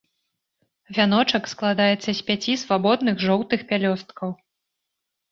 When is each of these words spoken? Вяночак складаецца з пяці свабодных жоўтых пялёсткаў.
Вяночак 0.97 1.43
складаецца 1.53 2.09
з 2.19 2.25
пяці 2.29 2.55
свабодных 2.61 3.15
жоўтых 3.25 3.59
пялёсткаў. 3.73 4.29